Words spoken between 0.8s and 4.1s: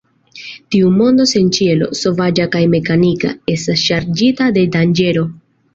mondo sen ĉielo, sovaĝa kaj mekanika, estas